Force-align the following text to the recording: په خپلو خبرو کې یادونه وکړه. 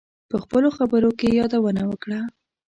په 0.29 0.35
خپلو 0.43 0.69
خبرو 0.77 1.09
کې 1.19 1.27
یادونه 1.39 1.81
وکړه. 1.87 2.19